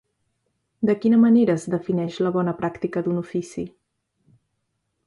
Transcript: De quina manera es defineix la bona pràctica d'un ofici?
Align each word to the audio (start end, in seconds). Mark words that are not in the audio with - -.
De 0.89 0.95
quina 1.03 1.19
manera 1.25 1.57
es 1.61 1.67
defineix 1.75 2.17
la 2.25 2.33
bona 2.39 2.57
pràctica 2.63 3.05
d'un 3.11 3.21
ofici? 3.25 3.71